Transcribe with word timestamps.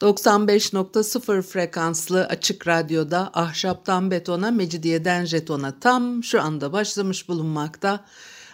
95.0 0.00 1.42
frekanslı 1.42 2.26
açık 2.26 2.66
radyoda 2.66 3.30
ahşaptan 3.34 4.10
betona, 4.10 4.50
mecidiyeden 4.50 5.24
jetona 5.24 5.80
tam 5.80 6.24
şu 6.24 6.42
anda 6.42 6.72
başlamış 6.72 7.28
bulunmakta. 7.28 8.04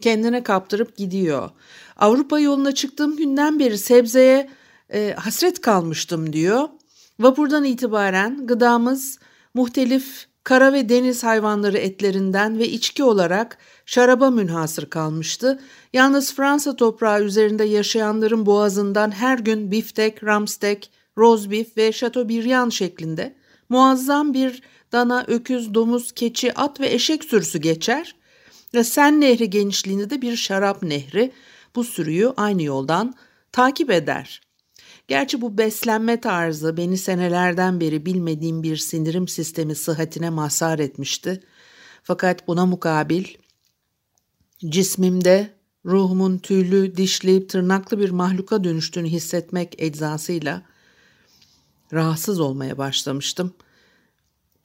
kendine 0.00 0.42
kaptırıp 0.42 0.96
gidiyor. 0.96 1.50
Avrupa 1.96 2.40
yoluna 2.40 2.72
çıktığım 2.72 3.16
günden 3.16 3.58
beri 3.58 3.78
sebzeye 3.78 4.50
e, 4.92 5.14
hasret 5.18 5.60
kalmıştım 5.60 6.32
diyor. 6.32 6.68
Vapurdan 7.20 7.64
itibaren 7.64 8.46
gıdamız 8.46 9.18
muhtelif 9.54 10.29
kara 10.44 10.72
ve 10.72 10.88
deniz 10.88 11.24
hayvanları 11.24 11.78
etlerinden 11.78 12.58
ve 12.58 12.68
içki 12.68 13.04
olarak 13.04 13.58
şaraba 13.86 14.30
münhasır 14.30 14.90
kalmıştı. 14.90 15.60
Yalnız 15.92 16.34
Fransa 16.34 16.76
toprağı 16.76 17.22
üzerinde 17.22 17.64
yaşayanların 17.64 18.46
boğazından 18.46 19.10
her 19.10 19.38
gün 19.38 19.70
biftek, 19.70 20.24
ramstek, 20.24 20.90
rozbif 21.18 21.76
ve 21.76 21.92
şatobriyan 21.92 22.68
şeklinde 22.68 23.34
muazzam 23.68 24.34
bir 24.34 24.62
dana, 24.92 25.24
öküz, 25.28 25.74
domuz, 25.74 26.12
keçi, 26.12 26.54
at 26.54 26.80
ve 26.80 26.92
eşek 26.92 27.24
sürüsü 27.24 27.58
geçer 27.58 28.14
ve 28.74 28.84
Sen 28.84 29.20
Nehri 29.20 29.50
genişliğinde 29.50 30.10
de 30.10 30.22
bir 30.22 30.36
şarap 30.36 30.82
nehri 30.82 31.32
bu 31.76 31.84
sürüyü 31.84 32.32
aynı 32.36 32.62
yoldan 32.62 33.14
takip 33.52 33.90
eder. 33.90 34.49
Gerçi 35.10 35.40
bu 35.40 35.58
beslenme 35.58 36.20
tarzı 36.20 36.76
beni 36.76 36.98
senelerden 36.98 37.80
beri 37.80 38.06
bilmediğim 38.06 38.62
bir 38.62 38.76
sindirim 38.76 39.28
sistemi 39.28 39.74
sıhhatine 39.74 40.30
mazhar 40.30 40.78
etmişti. 40.78 41.40
Fakat 42.02 42.48
buna 42.48 42.66
mukabil 42.66 43.24
cismimde 44.68 45.54
ruhumun 45.84 46.38
tüylü, 46.38 46.96
dişli, 46.96 47.46
tırnaklı 47.46 47.98
bir 47.98 48.10
mahluka 48.10 48.64
dönüştüğünü 48.64 49.08
hissetmek 49.08 49.82
eczasıyla 49.82 50.62
rahatsız 51.92 52.40
olmaya 52.40 52.78
başlamıştım. 52.78 53.54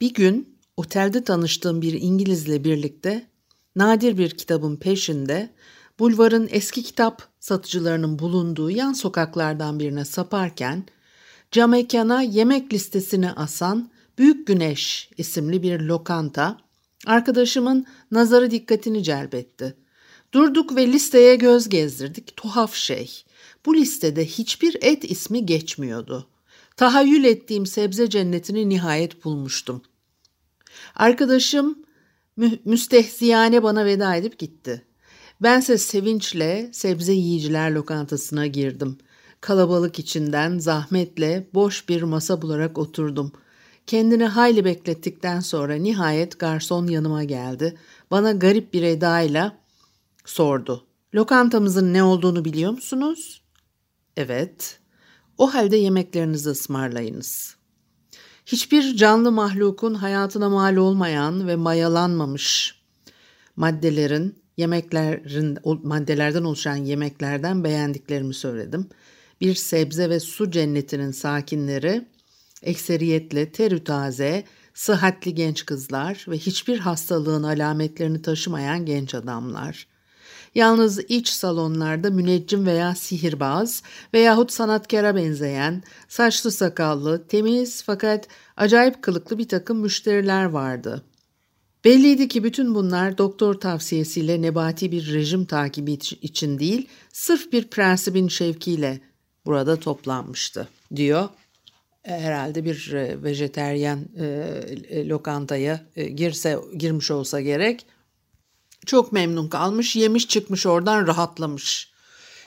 Bir 0.00 0.14
gün 0.14 0.58
otelde 0.76 1.24
tanıştığım 1.24 1.82
bir 1.82 1.92
İngilizle 1.92 2.64
birlikte 2.64 3.26
nadir 3.76 4.18
bir 4.18 4.30
kitabın 4.30 4.76
peşinde 4.76 5.54
bulvarın 5.98 6.48
eski 6.50 6.82
kitap 6.82 7.22
satıcılarının 7.40 8.18
bulunduğu 8.18 8.70
yan 8.70 8.92
sokaklardan 8.92 9.80
birine 9.80 10.04
saparken 10.04 10.84
cam 11.50 11.74
yemek 12.22 12.72
listesini 12.72 13.32
asan 13.32 13.90
Büyük 14.18 14.46
Güneş 14.46 15.10
isimli 15.16 15.62
bir 15.62 15.80
lokanta 15.80 16.58
arkadaşımın 17.06 17.86
nazarı 18.10 18.50
dikkatini 18.50 19.04
celbetti. 19.04 19.76
Durduk 20.32 20.76
ve 20.76 20.86
listeye 20.86 21.36
göz 21.36 21.68
gezdirdik. 21.68 22.36
Tuhaf 22.36 22.74
şey. 22.74 23.24
Bu 23.66 23.74
listede 23.74 24.26
hiçbir 24.26 24.76
et 24.80 25.10
ismi 25.10 25.46
geçmiyordu. 25.46 26.28
Tahayyül 26.76 27.24
ettiğim 27.24 27.66
sebze 27.66 28.10
cennetini 28.10 28.68
nihayet 28.68 29.24
bulmuştum. 29.24 29.82
Arkadaşım 30.94 31.78
mü- 32.36 32.58
müstehziyane 32.64 33.62
bana 33.62 33.84
veda 33.84 34.16
edip 34.16 34.38
gitti. 34.38 34.85
Bense 35.42 35.78
sevinçle 35.78 36.68
sebze 36.72 37.12
yiyiciler 37.12 37.70
lokantasına 37.70 38.46
girdim. 38.46 38.98
Kalabalık 39.40 39.98
içinden 39.98 40.58
zahmetle 40.58 41.48
boş 41.54 41.88
bir 41.88 42.02
masa 42.02 42.42
bularak 42.42 42.78
oturdum. 42.78 43.32
Kendini 43.86 44.24
hayli 44.24 44.64
beklettikten 44.64 45.40
sonra 45.40 45.74
nihayet 45.74 46.38
garson 46.38 46.86
yanıma 46.86 47.24
geldi. 47.24 47.78
Bana 48.10 48.32
garip 48.32 48.74
bir 48.74 48.82
edayla 48.82 49.58
sordu. 50.24 50.86
Lokantamızın 51.14 51.92
ne 51.92 52.02
olduğunu 52.02 52.44
biliyor 52.44 52.72
musunuz? 52.72 53.42
Evet. 54.16 54.80
O 55.38 55.54
halde 55.54 55.76
yemeklerinizi 55.76 56.50
ısmarlayınız. 56.50 57.56
Hiçbir 58.46 58.96
canlı 58.96 59.32
mahlukun 59.32 59.94
hayatına 59.94 60.50
mal 60.50 60.76
olmayan 60.76 61.48
ve 61.48 61.56
mayalanmamış 61.56 62.76
maddelerin, 63.56 64.45
yemeklerin 64.56 65.58
maddelerden 65.64 66.44
oluşan 66.44 66.76
yemeklerden 66.76 67.64
beğendiklerimi 67.64 68.34
söyledim. 68.34 68.88
Bir 69.40 69.54
sebze 69.54 70.10
ve 70.10 70.20
su 70.20 70.50
cennetinin 70.50 71.10
sakinleri 71.10 72.06
ekseriyetle 72.62 73.52
terü 73.52 73.84
taze, 73.84 74.44
sıhhatli 74.74 75.34
genç 75.34 75.66
kızlar 75.66 76.26
ve 76.28 76.38
hiçbir 76.38 76.78
hastalığın 76.78 77.42
alametlerini 77.42 78.22
taşımayan 78.22 78.86
genç 78.86 79.14
adamlar. 79.14 79.86
Yalnız 80.54 80.98
iç 80.98 81.28
salonlarda 81.28 82.10
müneccim 82.10 82.66
veya 82.66 82.94
sihirbaz 82.94 83.82
veyahut 84.14 84.52
sanatkara 84.52 85.16
benzeyen, 85.16 85.82
saçlı 86.08 86.50
sakallı, 86.52 87.26
temiz 87.26 87.82
fakat 87.82 88.28
acayip 88.56 89.02
kılıklı 89.02 89.38
bir 89.38 89.48
takım 89.48 89.78
müşteriler 89.78 90.44
vardı. 90.44 91.02
Belliydi 91.86 92.28
ki 92.28 92.44
bütün 92.44 92.74
bunlar 92.74 93.18
doktor 93.18 93.54
tavsiyesiyle 93.54 94.42
nebati 94.42 94.92
bir 94.92 95.12
rejim 95.12 95.44
takibi 95.44 95.92
için 96.22 96.58
değil, 96.58 96.88
sırf 97.12 97.52
bir 97.52 97.68
prensibin 97.68 98.28
şevkiyle 98.28 99.00
burada 99.44 99.80
toplanmıştı, 99.80 100.68
diyor. 100.96 101.28
Herhalde 102.02 102.64
bir 102.64 102.92
e, 102.92 103.22
vejeteryen 103.22 104.08
e, 104.18 105.08
lokantaya 105.08 105.86
e, 105.96 106.04
girse 106.04 106.58
girmiş 106.76 107.10
olsa 107.10 107.40
gerek 107.40 107.86
çok 108.86 109.12
memnun 109.12 109.48
kalmış, 109.48 109.96
yemiş 109.96 110.28
çıkmış 110.28 110.66
oradan 110.66 111.06
rahatlamış. 111.06 111.90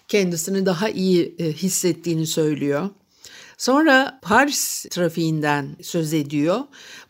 Kendisini 0.08 0.66
daha 0.66 0.90
iyi 0.90 1.36
e, 1.40 1.54
hissettiğini 1.54 2.28
söylüyor. 2.28 2.90
Sonra 3.58 4.20
Paris 4.22 4.86
trafiğinden 4.90 5.76
söz 5.82 6.14
ediyor. 6.14 6.60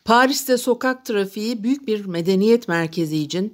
Paris'te 0.09 0.57
sokak 0.57 1.05
trafiği 1.05 1.63
büyük 1.63 1.87
bir 1.87 2.05
medeniyet 2.05 2.67
merkezi 2.67 3.17
için 3.17 3.53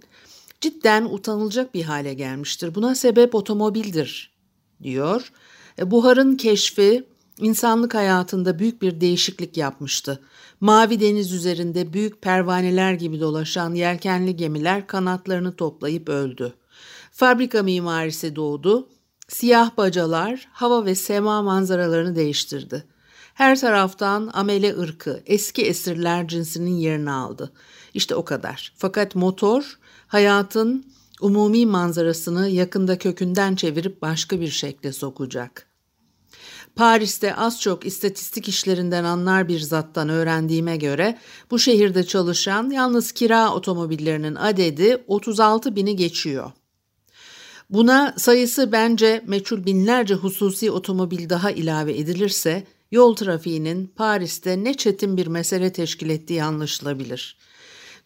cidden 0.62 1.06
utanılacak 1.06 1.74
bir 1.74 1.84
hale 1.84 2.13
gelmiştir. 2.13 2.75
Buna 2.75 2.96
sebep 2.96 3.36
otomobildir 3.36 4.34
diyor. 4.84 5.31
E, 5.80 5.92
buharın 5.92 6.36
keşfi 6.36 7.04
insanlık 7.38 7.96
hayatında 7.96 8.60
büyük 8.60 8.81
bir 8.81 9.02
değişiklik 9.02 9.57
yapmıştı. 9.57 10.22
Mavi 10.60 11.00
deniz 11.00 11.34
üzerinde 11.34 11.94
büyük 11.94 12.22
pervaneler 12.22 12.94
gibi 12.94 13.19
dolaşan 13.19 13.74
yelkenli 13.74 14.36
gemiler 14.36 14.88
kanatlarını 14.88 15.56
toplayıp 15.56 16.10
öldü. 16.10 16.54
Fabrika 17.12 17.63
mimarisi 17.63 18.36
doğdu. 18.36 18.90
Siyah 19.28 19.78
bacalar 19.78 20.48
hava 20.51 20.86
ve 20.86 20.96
sema 20.96 21.42
manzaralarını 21.42 22.16
değiştirdi. 22.16 22.94
Her 23.36 23.60
taraftan 23.60 24.30
amele 24.34 24.78
ırkı, 24.78 25.24
eski 25.26 25.62
esirler 25.66 26.28
cinsinin 26.28 26.78
yerini 26.78 27.12
aldı. 27.12 27.52
İşte 27.94 28.16
o 28.16 28.26
kadar. 28.26 28.74
Fakat 28.78 29.16
motor 29.16 29.80
hayatın 30.08 30.86
umumi 31.22 31.66
manzarasını 31.66 32.50
yakında 32.50 32.98
kökünden 32.98 33.56
çevirip 33.56 34.02
başka 34.02 34.40
bir 34.40 34.50
şekle 34.50 34.94
sokacak. 34.94 35.68
Paris'te 36.76 37.36
az 37.36 37.62
çok 37.62 37.86
istatistik 37.86 38.48
işlerinden 38.48 39.04
anlar 39.04 39.48
bir 39.48 39.60
zattan 39.60 40.10
öğrendiğime 40.10 40.78
göre 40.78 41.20
bu 41.52 41.60
şehirde 41.60 42.04
çalışan 42.04 42.70
yalnız 42.70 43.12
kira 43.12 43.54
otomobillerinin 43.54 44.36
adedi 44.36 45.04
36 45.08 45.76
bini 45.76 45.96
geçiyor. 45.96 46.52
Buna 47.70 48.14
sayısı 48.18 48.72
bence 48.72 49.24
meçhul 49.28 49.66
binlerce 49.66 50.14
hususi 50.14 50.72
otomobil 50.72 51.30
daha 51.30 51.52
ilave 51.52 51.98
edilirse 51.98 52.64
yol 52.92 53.16
trafiğinin 53.16 53.94
Paris'te 53.96 54.64
ne 54.64 54.74
çetin 54.74 55.18
bir 55.18 55.28
mesele 55.28 55.74
teşkil 55.74 56.10
ettiği 56.10 56.44
anlaşılabilir. 56.44 57.38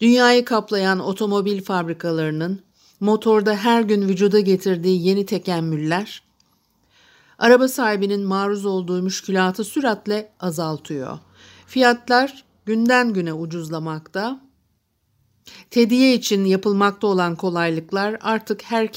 Dünyayı 0.02 0.46
kaplayan 0.46 1.00
otomobil 1.00 1.62
fabrikalarının 1.62 2.62
motorda 3.00 3.56
her 3.56 3.81
gün 3.81 4.08
vücuda 4.08 4.40
getirdiği 4.40 5.08
yeni 5.08 5.26
tekemmüller, 5.26 6.24
araba 7.40 7.68
sahibinin 7.68 8.22
maruz 8.22 8.66
olduğu 8.66 9.02
müşkülatı 9.02 9.64
süratle 9.64 10.31
azaltıyor. 10.40 11.20
Fiyatlar 11.68 12.44
günden 12.66 13.14
güne 13.14 13.34
ucuzlamakta. 13.34 14.42
Tediye 15.72 16.14
için 16.14 16.46
yapılmakta 16.46 17.08
olan 17.08 17.36
kolaylıklar 17.36 18.18
artık 18.22 18.64
her 18.64 18.92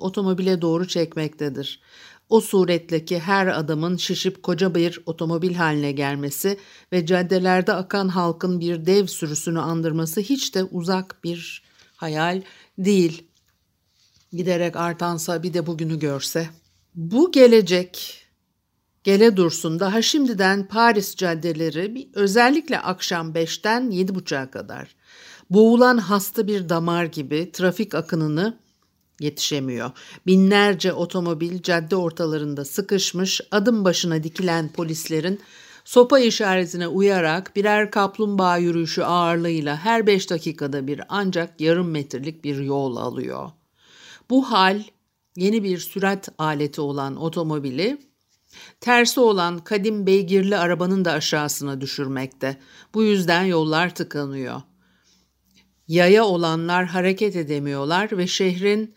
otomobile 0.00 0.62
doğru 0.62 0.88
çekmektedir. 0.88 1.80
O 2.28 2.40
suretle 2.40 3.04
ki 3.04 3.18
her 3.18 3.46
adamın 3.46 3.96
şişip 3.96 4.42
koca 4.42 4.74
bir 4.74 5.00
otomobil 5.06 5.54
haline 5.54 5.92
gelmesi 5.92 6.58
ve 6.92 7.06
caddelerde 7.06 7.72
akan 7.72 8.08
halkın 8.08 8.60
bir 8.60 8.86
dev 8.86 9.06
sürüsünü 9.06 9.60
andırması 9.60 10.20
hiç 10.20 10.54
de 10.54 10.64
uzak 10.64 11.24
bir 11.24 11.62
hayal 11.96 12.42
değil. 12.78 13.24
Giderek 14.32 14.76
artansa 14.76 15.42
bir 15.42 15.54
de 15.54 15.66
bugünü 15.66 15.98
görse. 15.98 16.48
Bu 16.94 17.32
gelecek 17.32 18.24
gele 19.04 19.36
dursun 19.36 19.80
daha 19.80 20.02
şimdiden 20.02 20.68
Paris 20.68 21.16
caddeleri 21.16 22.08
özellikle 22.14 22.80
akşam 22.80 23.32
5'ten 23.32 23.90
7.30'a 23.90 24.50
kadar 24.50 24.96
boğulan 25.50 25.98
hasta 25.98 26.46
bir 26.46 26.68
damar 26.68 27.04
gibi 27.04 27.52
trafik 27.52 27.94
akınını 27.94 28.58
yetişemiyor. 29.20 29.90
Binlerce 30.26 30.92
otomobil 30.92 31.62
cadde 31.62 31.96
ortalarında 31.96 32.64
sıkışmış, 32.64 33.40
adım 33.50 33.84
başına 33.84 34.22
dikilen 34.22 34.68
polislerin 34.68 35.40
sopa 35.84 36.18
işaretine 36.18 36.88
uyarak 36.88 37.56
birer 37.56 37.90
kaplumbağa 37.90 38.56
yürüyüşü 38.56 39.02
ağırlığıyla 39.02 39.76
her 39.76 40.06
beş 40.06 40.30
dakikada 40.30 40.86
bir 40.86 41.00
ancak 41.08 41.60
yarım 41.60 41.90
metrelik 41.90 42.44
bir 42.44 42.58
yol 42.58 42.96
alıyor. 42.96 43.50
Bu 44.30 44.50
hal 44.50 44.82
yeni 45.36 45.64
bir 45.64 45.78
sürat 45.78 46.28
aleti 46.38 46.80
olan 46.80 47.16
otomobili 47.16 47.98
tersi 48.80 49.20
olan 49.20 49.58
kadim 49.58 50.06
beygirli 50.06 50.56
arabanın 50.56 51.04
da 51.04 51.12
aşağısına 51.12 51.80
düşürmekte. 51.80 52.60
Bu 52.94 53.02
yüzden 53.02 53.44
yollar 53.44 53.94
tıkanıyor. 53.94 54.62
Yaya 55.88 56.24
olanlar 56.24 56.86
hareket 56.86 57.36
edemiyorlar 57.36 58.18
ve 58.18 58.26
şehrin 58.26 58.94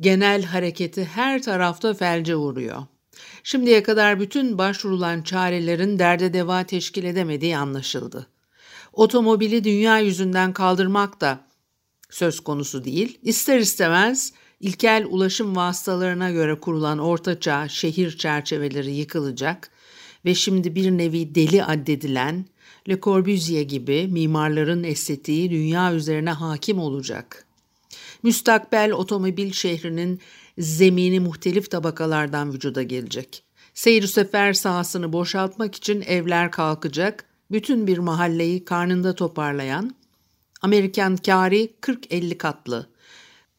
genel 0.00 0.42
hareketi 0.42 1.04
her 1.04 1.42
tarafta 1.42 1.94
felce 1.94 2.36
uğruyor. 2.36 2.82
Şimdiye 3.44 3.82
kadar 3.82 4.20
bütün 4.20 4.58
başvurulan 4.58 5.22
çarelerin 5.22 5.98
derde 5.98 6.32
deva 6.32 6.64
teşkil 6.64 7.04
edemediği 7.04 7.56
anlaşıldı. 7.56 8.26
Otomobili 8.92 9.64
dünya 9.64 9.98
yüzünden 9.98 10.52
kaldırmak 10.52 11.20
da 11.20 11.40
söz 12.10 12.40
konusu 12.40 12.84
değil. 12.84 13.18
İster 13.22 13.58
istemez 13.58 14.32
ilkel 14.60 15.06
ulaşım 15.10 15.56
vasıtalarına 15.56 16.30
göre 16.30 16.60
kurulan 16.60 16.98
ortaçağ 16.98 17.68
şehir 17.68 18.18
çerçeveleri 18.18 18.90
yıkılacak 18.90 19.70
ve 20.24 20.34
şimdi 20.34 20.74
bir 20.74 20.90
nevi 20.90 21.34
deli 21.34 21.64
addedilen 21.64 22.46
Le 22.88 23.00
Corbusier 23.00 23.62
gibi 23.62 24.08
mimarların 24.10 24.84
estetiği 24.84 25.50
dünya 25.50 25.94
üzerine 25.94 26.30
hakim 26.30 26.78
olacak. 26.78 27.46
Müstakbel 28.22 28.92
otomobil 28.92 29.52
şehrinin 29.52 30.20
zemini 30.58 31.20
muhtelif 31.20 31.70
tabakalardan 31.70 32.52
vücuda 32.52 32.82
gelecek. 32.82 33.44
Seyir 33.74 34.06
sefer 34.06 34.52
sahasını 34.52 35.12
boşaltmak 35.12 35.74
için 35.74 36.00
evler 36.00 36.50
kalkacak, 36.50 37.24
bütün 37.50 37.86
bir 37.86 37.98
mahalleyi 37.98 38.64
karnında 38.64 39.14
toparlayan, 39.14 39.94
Amerikan 40.62 41.16
kari 41.16 41.74
40-50 41.80 42.38
katlı 42.38 42.90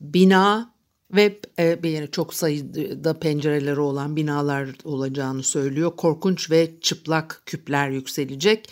bina 0.01 0.73
ve 1.13 1.39
e, 1.59 2.07
çok 2.11 2.33
sayıda 2.33 3.19
pencereleri 3.19 3.79
olan 3.79 4.15
binalar 4.15 4.69
olacağını 4.83 5.43
söylüyor. 5.43 5.95
Korkunç 5.95 6.51
ve 6.51 6.71
çıplak 6.81 7.41
küpler 7.45 7.89
yükselecek. 7.89 8.69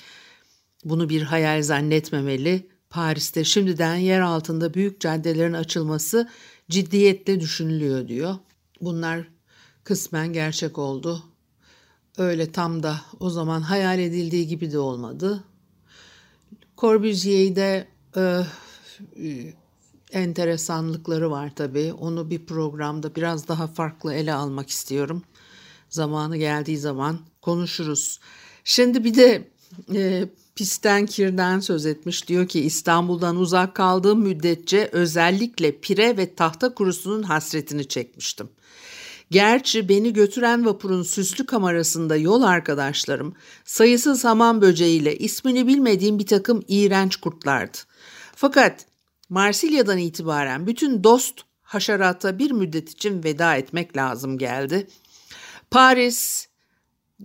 Bunu 0.86 1.10
bir 1.10 1.22
hayal 1.22 1.62
zannetmemeli. 1.62 2.68
Paris'te 2.90 3.44
şimdiden 3.44 3.96
yer 3.96 4.20
altında 4.20 4.74
büyük 4.74 5.02
caddelerin 5.02 5.54
açılması 5.54 6.30
ciddiyetle 6.70 7.40
düşünülüyor 7.40 8.08
diyor. 8.08 8.36
Bunlar 8.82 9.28
kısmen 9.84 10.34
gerçek 10.34 10.78
oldu. 10.78 11.24
Öyle 12.18 12.52
tam 12.52 12.84
da 12.84 13.02
o 13.20 13.30
zaman 13.30 13.62
hayal 13.62 14.00
edildiği 14.00 14.48
gibi 14.48 14.72
de 14.72 14.80
olmadı. 14.80 15.44
Corbusier'de 16.78 17.88
e, 18.18 18.44
enteresanlıkları 20.12 21.32
var 21.32 21.56
tabii. 21.56 21.94
Onu 21.94 22.30
bir 22.30 22.46
programda 22.46 23.16
biraz 23.16 23.48
daha 23.48 23.68
farklı 23.68 24.14
ele 24.14 24.34
almak 24.34 24.70
istiyorum. 24.70 25.24
Zamanı 25.90 26.38
geldiği 26.38 26.78
zaman 26.78 27.20
konuşuruz. 27.42 28.20
Şimdi 28.64 29.04
bir 29.04 29.16
de 29.16 29.52
e, 29.96 30.26
pisten 30.56 31.06
kirden 31.06 31.60
söz 31.60 31.86
etmiş. 31.86 32.28
Diyor 32.28 32.48
ki 32.48 32.60
İstanbul'dan 32.60 33.36
uzak 33.36 33.76
kaldığım 33.76 34.20
müddetçe 34.20 34.90
özellikle 34.92 35.80
pire 35.80 36.18
ve 36.18 36.36
tahta 36.36 36.74
kurusunun 36.74 37.24
hasretini 37.24 37.88
çekmiştim. 37.88 38.50
Gerçi 39.32 39.90
beni 39.90 40.14
götüren 40.14 40.66
vapurun 40.66 41.04
süslü 41.04 41.46
kamerasında 41.46 42.16
yol 42.16 42.42
arkadaşlarım 42.42 43.34
sayısız 43.66 44.26
hamam 44.26 44.62
böceğiyle 44.62 45.18
ismini 45.18 45.68
bilmediğim 45.68 46.20
bir 46.20 46.28
takım 46.28 46.64
iğrenç 46.68 47.16
kurtlardı. 47.16 47.78
Fakat 48.36 48.86
Marsilya'dan 49.30 49.98
itibaren 49.98 50.68
bütün 50.68 51.04
dost 51.04 51.42
haşerata 51.62 52.40
bir 52.40 52.52
müddet 52.52 52.90
için 52.90 53.24
veda 53.24 53.56
etmek 53.56 53.98
lazım 53.98 54.38
geldi. 54.38 54.88
Paris, 55.72 56.48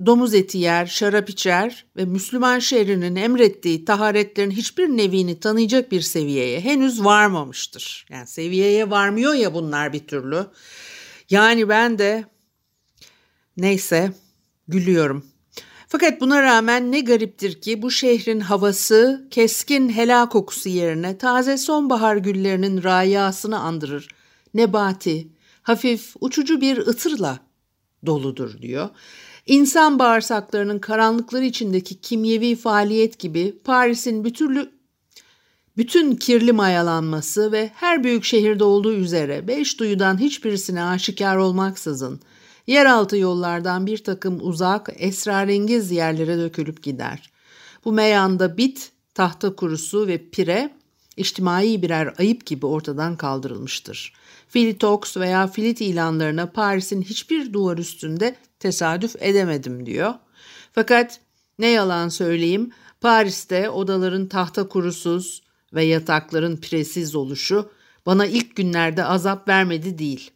domuz 0.06 0.34
eti 0.34 0.58
yer, 0.58 0.86
şarap 0.86 1.30
içer 1.30 1.86
ve 1.96 2.04
Müslüman 2.04 2.58
şehrinin 2.58 3.16
emrettiği 3.16 3.84
taharetlerin 3.84 4.50
hiçbir 4.50 4.88
nevini 4.88 5.40
tanıyacak 5.40 5.92
bir 5.92 6.00
seviyeye 6.00 6.60
henüz 6.60 7.04
varmamıştır. 7.04 8.06
Yani 8.10 8.26
seviyeye 8.26 8.90
varmıyor 8.90 9.34
ya 9.34 9.54
bunlar 9.54 9.92
bir 9.92 10.06
türlü. 10.06 10.46
Yani 11.30 11.68
ben 11.68 11.98
de 11.98 12.24
neyse 13.56 14.12
gülüyorum. 14.68 15.26
Fakat 15.88 16.20
buna 16.20 16.42
rağmen 16.42 16.92
ne 16.92 17.00
gariptir 17.00 17.60
ki 17.60 17.82
bu 17.82 17.90
şehrin 17.90 18.40
havası 18.40 19.28
keskin 19.30 19.88
helal 19.88 20.26
kokusu 20.26 20.68
yerine 20.68 21.18
taze 21.18 21.58
sonbahar 21.58 22.16
güllerinin 22.16 22.82
rayasını 22.82 23.58
andırır. 23.58 24.08
Nebati, 24.54 25.28
hafif 25.62 26.14
uçucu 26.20 26.60
bir 26.60 26.78
ıtırla 26.78 27.38
doludur 28.06 28.62
diyor. 28.62 28.90
İnsan 29.46 29.98
bağırsaklarının 29.98 30.78
karanlıkları 30.78 31.44
içindeki 31.44 32.00
kimyevi 32.00 32.56
faaliyet 32.56 33.18
gibi 33.18 33.58
Paris'in 33.64 34.24
bütünlü 34.24 34.70
bütün 35.76 36.16
kirli 36.16 36.52
mayalanması 36.52 37.52
ve 37.52 37.70
her 37.74 38.04
büyük 38.04 38.24
şehirde 38.24 38.64
olduğu 38.64 38.94
üzere 38.94 39.48
beş 39.48 39.80
duyudan 39.80 40.20
hiçbirisine 40.20 40.84
aşikar 40.84 41.36
olmaksızın 41.36 42.20
Yeraltı 42.66 43.16
yollardan 43.16 43.86
bir 43.86 44.04
takım 44.04 44.38
uzak, 44.40 44.88
esrarengiz 44.98 45.90
yerlere 45.90 46.38
dökülüp 46.38 46.82
gider. 46.82 47.30
Bu 47.84 47.92
meyanda 47.92 48.56
bit, 48.56 48.92
tahta 49.14 49.56
kurusu 49.56 50.06
ve 50.06 50.30
pire 50.30 50.74
içtimai 51.16 51.82
birer 51.82 52.14
ayıp 52.18 52.46
gibi 52.46 52.66
ortadan 52.66 53.16
kaldırılmıştır. 53.16 54.12
Filitox 54.54 55.16
veya 55.16 55.46
filit 55.46 55.80
ilanlarına 55.80 56.46
Paris'in 56.46 57.02
hiçbir 57.02 57.52
duvar 57.52 57.78
üstünde 57.78 58.36
tesadüf 58.58 59.16
edemedim 59.22 59.86
diyor. 59.86 60.14
Fakat 60.72 61.20
ne 61.58 61.66
yalan 61.66 62.08
söyleyeyim 62.08 62.70
Paris'te 63.00 63.70
odaların 63.70 64.26
tahta 64.26 64.68
kurusuz 64.68 65.42
ve 65.72 65.84
yatakların 65.84 66.56
piresiz 66.56 67.14
oluşu 67.14 67.70
bana 68.06 68.26
ilk 68.26 68.56
günlerde 68.56 69.04
azap 69.04 69.48
vermedi 69.48 69.98
değil. 69.98 70.30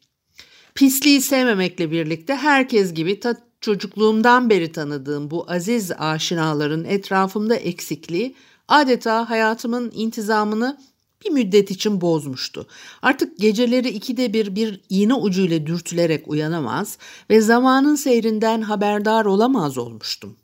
Pisliği 0.75 1.21
sevmemekle 1.21 1.91
birlikte 1.91 2.35
herkes 2.35 2.95
gibi 2.95 3.21
ta 3.21 3.37
çocukluğumdan 3.61 4.51
beri 4.51 4.73
tanıdığım 4.73 5.31
bu 5.31 5.51
aziz 5.51 5.93
aşinaların 5.93 6.85
etrafımda 6.85 7.57
eksikliği 7.57 8.37
adeta 8.69 9.31
hayatımın 9.31 9.93
intizamını 9.95 10.79
bir 11.25 11.31
müddet 11.31 11.71
için 11.71 12.01
bozmuştu. 12.01 12.67
Artık 13.03 13.39
geceleri 13.39 13.89
ikide 13.89 14.33
bir 14.33 14.55
bir 14.55 14.81
iğne 14.89 15.15
ucuyla 15.15 15.67
dürtülerek 15.67 16.29
uyanamaz 16.29 16.99
ve 17.31 17.41
zamanın 17.41 17.95
seyrinden 17.95 18.63
haberdar 18.63 19.25
olamaz 19.25 19.79
olmuştum. 19.79 20.37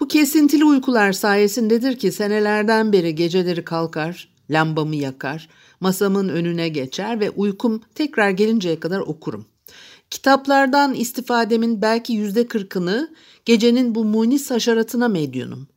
Bu 0.00 0.08
kesintili 0.08 0.64
uykular 0.64 1.12
sayesindedir 1.12 1.98
ki 1.98 2.12
senelerden 2.12 2.92
beri 2.92 3.14
geceleri 3.14 3.64
kalkar, 3.64 4.28
lambamı 4.50 4.96
yakar, 4.96 5.48
masamın 5.80 6.28
önüne 6.28 6.68
geçer 6.68 7.20
ve 7.20 7.30
uykum 7.30 7.82
tekrar 7.94 8.30
gelinceye 8.30 8.80
kadar 8.80 9.00
okurum. 9.00 9.46
Kitaplardan 10.10 10.94
istifademin 10.94 11.82
belki 11.82 12.12
yüzde 12.12 12.48
kırkını 12.48 13.14
gecenin 13.44 13.94
bu 13.94 14.04
munis 14.04 14.50
haşeratına 14.50 15.08
medyunum. 15.08 15.68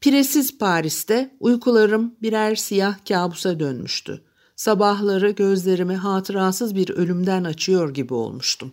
Piresiz 0.00 0.58
Paris'te 0.58 1.36
uykularım 1.40 2.14
birer 2.22 2.54
siyah 2.54 3.04
kabusa 3.08 3.60
dönmüştü. 3.60 4.24
Sabahları 4.56 5.30
gözlerimi 5.30 5.96
hatırasız 5.96 6.74
bir 6.74 6.90
ölümden 6.90 7.44
açıyor 7.44 7.94
gibi 7.94 8.14
olmuştum. 8.14 8.72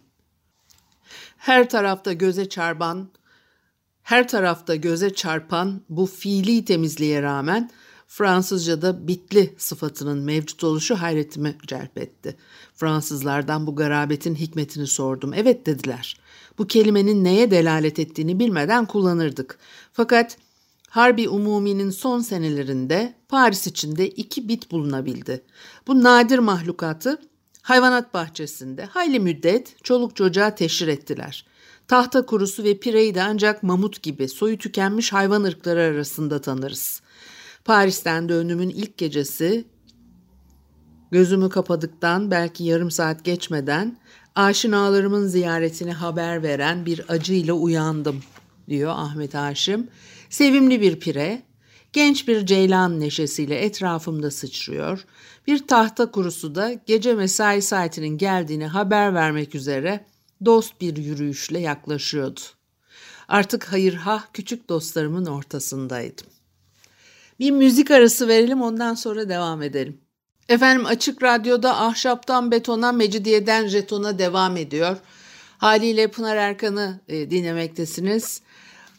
Her 1.38 1.70
tarafta 1.70 2.14
göze 2.14 2.50
çarpan, 2.50 3.10
her 4.04 4.28
tarafta 4.28 4.76
göze 4.76 5.14
çarpan 5.14 5.82
bu 5.90 6.06
fiili 6.06 6.66
temizliğe 6.66 7.22
rağmen 7.22 7.72
Fransızca'da 8.08 9.08
bitli 9.08 9.56
sıfatının 9.58 10.20
mevcut 10.20 10.64
oluşu 10.64 10.96
hayretimi 10.96 11.58
celp 11.68 11.98
etti. 11.98 12.36
Fransızlardan 12.74 13.68
bu 13.68 13.76
garabetin 13.76 14.36
hikmetini 14.36 14.88
sordum. 14.88 15.34
Evet 15.34 15.66
dediler. 15.66 16.18
Bu 16.58 16.68
kelimenin 16.68 17.24
neye 17.24 17.52
delalet 17.52 18.00
ettiğini 18.00 18.40
bilmeden 18.40 18.86
kullanırdık. 18.86 19.58
Fakat 19.94 20.38
Harbi 20.96 21.30
Umumi'nin 21.30 21.90
son 21.90 22.20
senelerinde 22.20 23.14
Paris 23.30 23.68
içinde 23.68 24.10
iki 24.10 24.48
bit 24.48 24.72
bulunabildi. 24.72 25.42
Bu 25.88 26.04
nadir 26.04 26.40
mahlukatı 26.40 27.22
hayvanat 27.62 28.14
bahçesinde 28.14 28.86
hayli 28.86 29.20
müddet 29.20 29.84
çoluk 29.84 30.16
çocuğa 30.16 30.56
teşhir 30.56 30.88
ettiler. 30.88 31.46
Tahta 31.88 32.26
kurusu 32.26 32.64
ve 32.64 32.80
pireyi 32.80 33.16
de 33.16 33.24
ancak 33.24 33.64
mamut 33.64 34.04
gibi 34.04 34.30
soyu 34.30 34.58
tükenmiş 34.58 35.14
hayvan 35.14 35.44
ırkları 35.44 35.80
arasında 35.80 36.42
tanırız. 36.42 37.02
Paris'ten 37.66 38.30
döndüğümün 38.30 38.70
ilk 38.70 38.98
gecesi 38.98 39.66
gözümü 41.12 41.50
kapadıktan 41.50 42.32
belki 42.32 42.64
yarım 42.64 42.92
saat 42.92 43.24
geçmeden 43.26 43.98
aşinalarımın 44.36 45.28
ziyaretini 45.28 45.94
haber 45.94 46.44
veren 46.44 46.86
bir 46.86 47.06
acıyla 47.08 47.54
uyandım 47.54 48.22
diyor 48.70 48.94
Ahmet 48.96 49.34
Haşim. 49.34 49.88
Sevimli 50.30 50.82
bir 50.82 51.00
pire, 51.00 51.42
genç 51.94 52.28
bir 52.28 52.46
ceylan 52.46 53.00
neşesiyle 53.00 53.60
etrafımda 53.60 54.32
sıçrıyor. 54.32 55.06
Bir 55.48 55.68
tahta 55.68 56.12
kurusu 56.12 56.56
da 56.56 56.74
gece 56.86 57.14
mesai 57.14 57.62
saatinin 57.62 58.18
geldiğini 58.18 58.68
haber 58.68 59.14
vermek 59.14 59.56
üzere 59.56 60.06
dost 60.46 60.82
bir 60.82 60.98
yürüyüşle 60.98 61.60
yaklaşıyordu. 61.60 62.40
Artık 63.28 63.64
hayırhah 63.64 64.26
küçük 64.34 64.70
dostlarımın 64.70 65.26
ortasındaydım. 65.26 66.28
Bir 67.40 67.52
müzik 67.52 67.92
arası 67.92 68.28
verelim 68.28 68.62
ondan 68.62 68.94
sonra 68.94 69.30
devam 69.30 69.62
edelim. 69.62 69.98
Efendim 70.50 70.86
Açık 70.86 71.24
Radyo'da 71.24 71.82
ahşaptan 71.82 72.52
betona, 72.52 72.92
mecidiyeden 72.92 73.68
jetona 73.68 74.20
devam 74.20 74.58
ediyor. 74.58 74.98
Haliyle 75.58 76.08
Pınar 76.08 76.36
Erkan'ı 76.36 77.00
e, 77.08 77.32
dinlemektesiniz. 77.32 78.42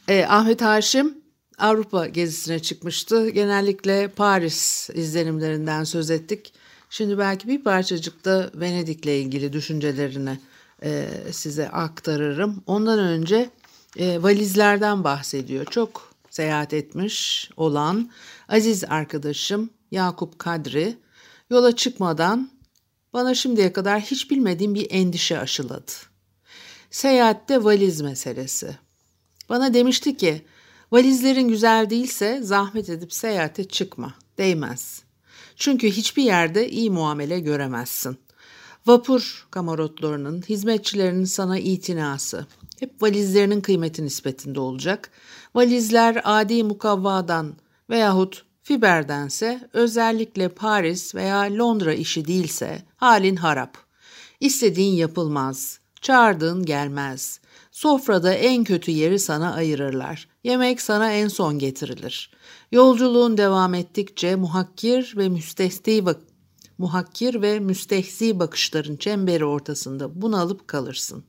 E, 0.08 0.26
Ahmet 0.26 0.62
Haşim 0.62 1.18
Avrupa 1.58 2.06
gezisine 2.06 2.58
çıkmıştı. 2.58 3.28
Genellikle 3.28 4.08
Paris 4.08 4.90
izlenimlerinden 4.90 5.84
söz 5.84 6.10
ettik. 6.10 6.52
Şimdi 6.90 7.18
belki 7.18 7.48
bir 7.48 7.64
parçacık 7.64 8.24
da 8.24 8.50
Venedik'le 8.54 9.06
ilgili 9.06 9.52
düşüncelerini 9.52 10.38
e, 10.82 11.08
size 11.32 11.68
aktarırım. 11.68 12.62
Ondan 12.66 12.98
önce 12.98 13.50
e, 13.96 14.22
valizlerden 14.22 15.04
bahsediyor. 15.04 15.64
Çok 15.64 16.14
seyahat 16.30 16.72
etmiş 16.72 17.50
olan 17.56 18.10
aziz 18.48 18.84
arkadaşım 18.84 19.70
Yakup 19.90 20.38
Kadri 20.38 20.96
yola 21.50 21.76
çıkmadan 21.76 22.50
bana 23.12 23.34
şimdiye 23.34 23.72
kadar 23.72 24.00
hiç 24.00 24.30
bilmediğim 24.30 24.74
bir 24.74 24.86
endişe 24.90 25.38
aşıladı. 25.38 25.92
Seyahatte 26.90 27.64
valiz 27.64 28.00
meselesi. 28.00 28.85
Bana 29.48 29.74
demişti 29.74 30.16
ki 30.16 30.44
valizlerin 30.92 31.48
güzel 31.48 31.90
değilse 31.90 32.40
zahmet 32.42 32.88
edip 32.88 33.12
seyahate 33.12 33.64
çıkma, 33.64 34.14
değmez. 34.38 35.02
Çünkü 35.56 35.90
hiçbir 35.90 36.22
yerde 36.22 36.68
iyi 36.68 36.90
muamele 36.90 37.40
göremezsin. 37.40 38.18
Vapur 38.86 39.46
kamarotlarının, 39.50 40.42
hizmetçilerinin 40.42 41.24
sana 41.24 41.58
itinası 41.58 42.46
hep 42.80 43.02
valizlerinin 43.02 43.60
kıymeti 43.60 44.04
nispetinde 44.04 44.60
olacak. 44.60 45.10
Valizler 45.54 46.20
adi 46.24 46.64
mukavvadan 46.64 47.54
veyahut 47.90 48.44
fiberdense 48.62 49.68
özellikle 49.72 50.48
Paris 50.48 51.14
veya 51.14 51.38
Londra 51.40 51.94
işi 51.94 52.26
değilse 52.26 52.82
halin 52.96 53.36
harap. 53.36 53.78
İstediğin 54.40 54.94
yapılmaz, 54.94 55.78
çağırdığın 56.00 56.64
gelmez. 56.66 57.40
Sofrada 57.76 58.34
en 58.34 58.64
kötü 58.64 58.90
yeri 58.90 59.18
sana 59.18 59.54
ayırırlar. 59.54 60.28
Yemek 60.44 60.80
sana 60.80 61.12
en 61.12 61.28
son 61.28 61.58
getirilir. 61.58 62.30
Yolculuğun 62.72 63.36
devam 63.38 63.74
ettikçe 63.74 64.36
muhakkir 64.36 65.14
ve 65.16 65.28
müstehzi 65.28 66.06
bak 66.06 66.20
muhakkir 66.78 67.42
ve 67.42 67.60
müstehzi 67.60 68.38
bakışların 68.38 68.96
çemberi 68.96 69.44
ortasında 69.44 70.22
bunalıp 70.22 70.68
kalırsın. 70.68 71.24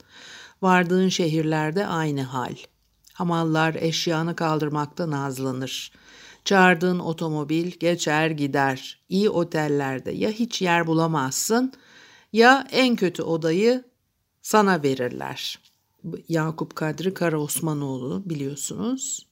Vardığın 0.62 1.10
şehirlerde 1.10 1.88
aynı 1.88 2.22
hal. 2.22 2.56
Hamallar 3.14 3.76
eşyanı 3.76 4.36
kaldırmakta 4.36 5.10
nazlanır. 5.12 5.92
Çağırdığın 6.46 7.00
otomobil 7.00 7.72
geçer 7.72 8.30
gider. 8.30 9.00
İyi 9.10 9.30
otellerde 9.30 10.12
ya 10.12 10.30
hiç 10.30 10.62
yer 10.62 10.88
bulamazsın 10.88 11.74
ya 12.34 12.68
en 12.72 12.96
kötü 12.96 13.24
odayı 13.24 13.84
sana 14.42 14.84
verirler. 14.84 15.67
Yakup 16.30 16.76
Kadri 16.76 17.14
Kara 17.14 17.40
Osmanoğlu 17.40 18.24
biliyorsunuz. 18.26 19.28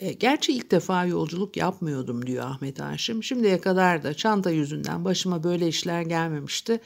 E, 0.00 0.12
gerçi 0.12 0.52
ilk 0.52 0.70
defa 0.70 1.04
yolculuk 1.04 1.56
yapmıyordum 1.56 2.26
diyor 2.26 2.44
Ahmet 2.44 2.80
Haşim. 2.80 3.22
Şimdiye 3.22 3.60
kadar 3.60 4.02
da 4.02 4.14
çanta 4.14 4.50
yüzünden 4.50 5.04
başıma 5.04 5.44
böyle 5.44 5.68
işler 5.68 6.02
gelmemişti. 6.02 6.80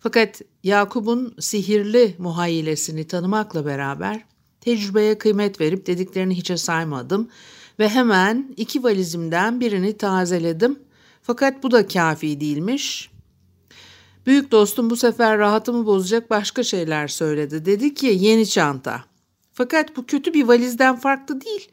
Fakat 0.00 0.42
Yakup'un 0.64 1.34
sihirli 1.40 2.14
muhayyilesini 2.18 3.06
tanımakla 3.06 3.66
beraber 3.66 4.24
tecrübeye 4.60 5.18
kıymet 5.18 5.60
verip 5.60 5.86
dediklerini 5.86 6.34
hiçe 6.34 6.56
saymadım 6.56 7.28
ve 7.78 7.88
hemen 7.88 8.54
iki 8.56 8.84
valizimden 8.84 9.60
birini 9.60 9.96
tazeledim. 9.96 10.78
Fakat 11.22 11.62
bu 11.62 11.70
da 11.70 11.86
kafi 11.86 12.40
değilmiş. 12.40 13.10
Büyük 14.28 14.52
dostum 14.52 14.90
bu 14.90 14.96
sefer 14.96 15.38
rahatımı 15.38 15.86
bozacak 15.86 16.30
başka 16.30 16.62
şeyler 16.62 17.08
söyledi. 17.08 17.64
Dedi 17.64 17.94
ki 17.94 18.06
yeni 18.20 18.48
çanta. 18.48 19.04
Fakat 19.52 19.96
bu 19.96 20.06
kötü 20.06 20.34
bir 20.34 20.44
valizden 20.44 20.96
farklı 20.96 21.40
değil. 21.40 21.68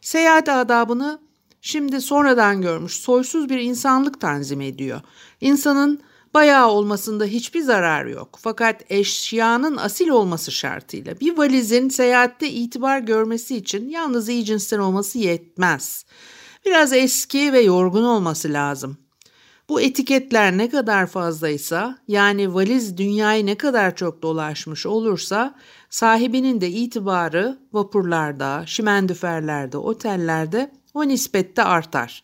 Seyahat 0.00 0.48
adabını 0.48 1.18
şimdi 1.60 2.00
sonradan 2.00 2.62
görmüş 2.62 2.92
soysuz 2.92 3.48
bir 3.48 3.58
insanlık 3.58 4.20
tanzim 4.20 4.60
ediyor. 4.60 5.00
İnsanın 5.40 6.00
bayağı 6.34 6.68
olmasında 6.68 7.24
hiçbir 7.24 7.60
zarar 7.60 8.06
yok. 8.06 8.38
Fakat 8.40 8.82
eşyanın 8.88 9.76
asil 9.76 10.08
olması 10.08 10.52
şartıyla 10.52 11.20
bir 11.20 11.38
valizin 11.38 11.88
seyahatte 11.88 12.50
itibar 12.50 12.98
görmesi 12.98 13.56
için 13.56 13.88
yalnız 13.88 14.28
iyi 14.28 14.44
cinsten 14.44 14.78
olması 14.78 15.18
yetmez. 15.18 16.04
Biraz 16.66 16.92
eski 16.92 17.52
ve 17.52 17.60
yorgun 17.60 18.04
olması 18.04 18.52
lazım. 18.52 19.05
Bu 19.68 19.80
etiketler 19.80 20.58
ne 20.58 20.68
kadar 20.68 21.06
fazlaysa 21.06 21.98
yani 22.08 22.54
valiz 22.54 22.96
dünyayı 22.96 23.46
ne 23.46 23.54
kadar 23.54 23.96
çok 23.96 24.22
dolaşmış 24.22 24.86
olursa 24.86 25.54
sahibinin 25.90 26.60
de 26.60 26.70
itibarı 26.70 27.58
vapurlarda, 27.72 28.64
şimendüferlerde, 28.66 29.78
otellerde 29.78 30.72
o 30.94 31.08
nispette 31.08 31.62
artar. 31.62 32.22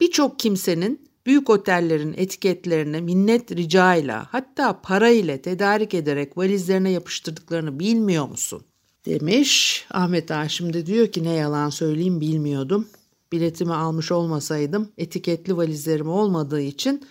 Birçok 0.00 0.38
kimsenin 0.38 1.08
büyük 1.26 1.50
otellerin 1.50 2.14
etiketlerini 2.16 3.00
minnet 3.00 3.52
ricayla 3.52 4.26
hatta 4.30 4.80
para 4.82 5.08
ile 5.08 5.42
tedarik 5.42 5.94
ederek 5.94 6.38
valizlerine 6.38 6.90
yapıştırdıklarını 6.90 7.78
bilmiyor 7.78 8.28
musun? 8.28 8.62
Demiş 9.06 9.84
Ahmet 9.90 10.30
Haşim 10.30 10.72
de 10.72 10.86
diyor 10.86 11.06
ki 11.06 11.24
ne 11.24 11.32
yalan 11.32 11.70
söyleyeyim 11.70 12.20
bilmiyordum. 12.20 12.88
Biletimi 13.32 13.74
almış 13.74 14.12
olmasaydım 14.12 14.88
etiketli 14.98 15.56
valizlerim 15.56 16.08
olmadığı 16.08 16.60
için 16.60 17.02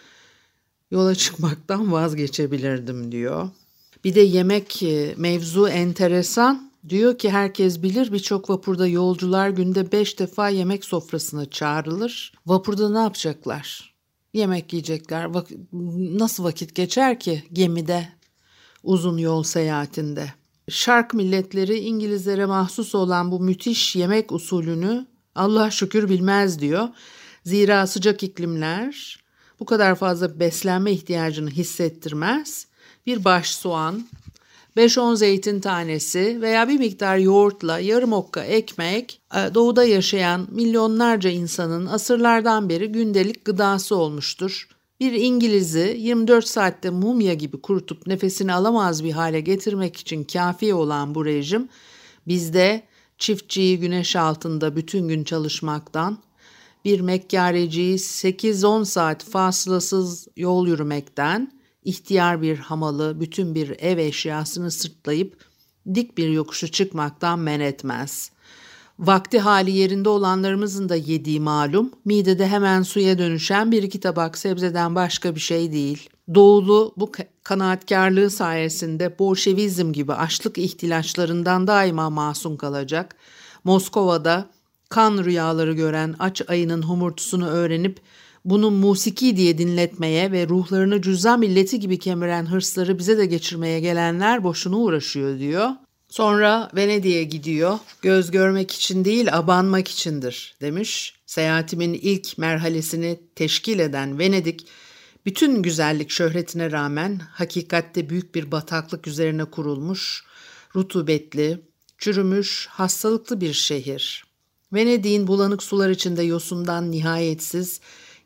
yola 0.91 1.15
çıkmaktan 1.24 1.91
vazgeçebilirdim 1.91 3.12
diyor. 3.12 3.50
Bir 4.03 4.15
de 4.15 4.22
yemek 4.22 4.84
e, 4.84 5.13
mevzu 5.17 5.67
enteresan. 5.67 6.74
Diyor 6.89 7.17
ki 7.17 7.29
herkes 7.29 7.84
bilir 7.84 8.13
birçok 8.13 8.50
vapurda 8.50 8.88
yolcular 8.88 9.50
günde 9.50 9.91
beş 9.91 10.20
defa 10.20 10.50
yemek 10.50 10.86
sofrasına 10.86 11.50
çağrılır. 11.50 12.34
Vapurda 12.46 12.89
ne 12.89 12.98
yapacaklar? 12.98 13.93
Yemek 14.34 14.74
yiyecekler. 14.74 15.25
Vak- 15.25 15.58
nasıl 16.20 16.43
vakit 16.43 16.75
geçer 16.75 17.20
ki 17.20 17.43
gemide, 17.53 18.10
uzun 18.84 19.17
yol 19.17 19.43
seyahatinde? 19.43 20.34
Şark 20.70 21.13
milletleri 21.13 21.79
İngilizlere 21.79 22.46
mahsus 22.46 22.96
olan 22.96 23.32
bu 23.32 23.39
müthiş 23.39 23.96
yemek 23.96 24.32
usulünü 24.32 25.05
Allah 25.35 25.71
şükür 25.71 26.09
bilmez 26.09 26.59
diyor. 26.59 26.89
Zira 27.45 27.87
sıcak 27.87 28.23
iklimler 28.23 29.23
bu 29.59 29.65
kadar 29.65 29.95
fazla 29.95 30.39
beslenme 30.39 30.91
ihtiyacını 30.91 31.49
hissettirmez. 31.49 32.67
Bir 33.05 33.25
baş 33.25 33.51
soğan, 33.55 34.05
5-10 34.77 35.15
zeytin 35.15 35.59
tanesi 35.59 36.41
veya 36.41 36.67
bir 36.67 36.79
miktar 36.79 37.17
yoğurtla 37.17 37.79
yarım 37.79 38.13
okka 38.13 38.43
ekmek 38.43 39.21
e, 39.35 39.53
doğuda 39.53 39.83
yaşayan 39.83 40.47
milyonlarca 40.51 41.29
insanın 41.29 41.85
asırlardan 41.85 42.69
beri 42.69 42.87
gündelik 42.91 43.45
gıdası 43.45 43.95
olmuştur. 43.95 44.67
Bir 44.99 45.13
İngiliz'i 45.13 45.95
24 45.99 46.47
saatte 46.47 46.89
mumya 46.89 47.33
gibi 47.33 47.61
kurutup 47.61 48.07
nefesini 48.07 48.53
alamaz 48.53 49.03
bir 49.03 49.11
hale 49.11 49.41
getirmek 49.41 49.97
için 49.97 50.23
kafi 50.23 50.73
olan 50.73 51.15
bu 51.15 51.25
rejim 51.25 51.69
bizde 52.27 52.83
çiftçiyi 53.17 53.79
güneş 53.79 54.15
altında 54.15 54.75
bütün 54.75 55.08
gün 55.08 55.24
çalışmaktan, 55.24 56.17
bir 56.86 57.00
mekkareciyi 57.00 57.96
8-10 57.96 58.86
saat 58.86 59.24
fasılasız 59.24 60.27
yol 60.38 60.67
yürümekten, 60.67 61.51
ihtiyar 61.84 62.41
bir 62.41 62.58
hamalı 62.58 63.20
bütün 63.20 63.55
bir 63.55 63.70
ev 63.79 63.98
eşyasını 63.98 64.72
sırtlayıp 64.72 65.46
dik 65.96 66.17
bir 66.17 66.29
yokuşu 66.29 66.72
çıkmaktan 66.72 67.39
men 67.39 67.60
etmez. 67.60 68.32
Vakti 69.03 69.39
hali 69.39 69.72
yerinde 69.72 70.10
olanlarımızın 70.10 70.89
da 70.89 70.95
yediği 70.95 71.39
malum, 71.39 71.91
midede 72.05 72.48
hemen 72.48 72.81
suya 72.81 73.17
dönüşen 73.17 73.72
bir 73.72 73.83
iki 73.83 74.00
tabak 74.00 74.38
sebzeden 74.38 74.95
başka 74.95 75.36
bir 75.36 75.39
şey 75.39 75.72
değil. 75.72 76.10
Doğulu 76.36 76.93
bu 76.98 77.12
kanaatkarlığı 77.43 78.29
sayesinde 78.29 79.19
Bolşevizm 79.19 79.91
gibi 79.91 80.13
açlık 80.13 80.57
ihtilaçlarından 80.57 81.67
daima 81.67 82.10
masum 82.10 82.57
kalacak. 82.57 83.15
Moskova'da 83.63 84.50
kan 84.89 85.24
rüyaları 85.24 85.74
gören 85.74 86.15
aç 86.19 86.41
ayının 86.48 86.81
homurtusunu 86.81 87.48
öğrenip 87.48 88.00
bunu 88.45 88.72
musiki 88.72 89.38
diye 89.38 89.57
dinletmeye 89.57 90.31
ve 90.31 90.48
ruhlarını 90.48 91.01
cüzdan 91.01 91.39
milleti 91.39 91.79
gibi 91.79 92.00
kemiren 92.00 92.45
hırsları 92.45 93.00
bize 93.00 93.17
de 93.17 93.25
geçirmeye 93.25 93.79
gelenler 93.79 94.43
boşuna 94.43 94.77
uğraşıyor 94.77 95.39
diyor. 95.39 95.69
Sonra 96.13 96.70
Venedik'e 96.75 97.24
gidiyor. 97.24 97.79
Göz 98.01 98.32
görmek 98.32 98.72
için 98.72 99.05
değil, 99.05 99.38
abanmak 99.38 99.88
içindir 99.88 100.55
demiş. 100.61 101.14
Seyahatimin 101.25 101.94
ilk 101.94 102.37
merhalesini 102.37 103.20
teşkil 103.35 103.79
eden 103.79 104.20
Venedik, 104.20 104.68
bütün 105.25 105.61
güzellik 105.61 106.11
şöhretine 106.11 106.72
rağmen 106.72 107.22
hakikatte 107.31 108.09
büyük 108.09 108.35
bir 108.35 108.51
bataklık 108.51 109.07
üzerine 109.07 109.46
kurulmuş, 109.46 110.24
rutubetli, 110.75 111.61
çürümüş, 111.98 112.68
hastalıklı 112.72 113.42
bir 113.42 113.53
şehir. 113.53 114.25
Venedik'in 114.74 115.27
bulanık 115.27 115.64
sular 115.64 115.90
içinde 115.90 116.24
yosundan 116.24 116.92
nihayetsiz, 116.92 117.79